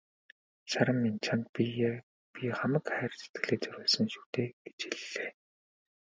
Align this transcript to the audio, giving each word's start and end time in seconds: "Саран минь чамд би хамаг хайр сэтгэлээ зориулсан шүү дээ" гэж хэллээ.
"Саран 0.69 0.97
минь 1.03 1.21
чамд 1.25 1.45
би 2.35 2.45
хамаг 2.59 2.85
хайр 2.95 3.11
сэтгэлээ 3.19 3.59
зориулсан 3.63 4.05
шүү 4.13 4.25
дээ" 4.33 4.49
гэж 4.65 4.79
хэллээ. 4.99 5.31